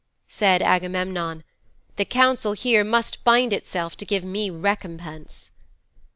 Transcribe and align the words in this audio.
"''Said 0.27 0.63
Agamemnon: 0.63 1.43
"The 1.97 2.05
council 2.05 2.53
here 2.53 2.83
must 2.83 3.23
bind 3.23 3.53
itself 3.53 3.95
to 3.97 4.03
give 4.03 4.23
me 4.23 4.49
recompense."' 4.49 5.51